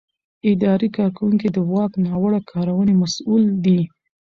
اداري 0.51 0.89
کارکوونکی 0.97 1.47
د 1.51 1.57
واک 1.71 1.91
ناوړه 2.05 2.39
کارونې 2.51 2.93
مسؤل 3.01 3.43
دی. 3.65 3.79